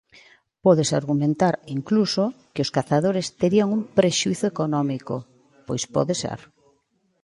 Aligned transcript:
Pódese 0.65 0.93
argumentar, 1.01 1.53
incluso, 1.77 2.23
que 2.53 2.63
os 2.65 2.73
cazadores 2.77 3.27
terían 3.41 3.67
un 3.77 3.81
prexuízo 3.97 4.45
económico, 4.53 5.15
pois 5.67 5.83
pode 5.95 6.13
ser. 6.21 6.39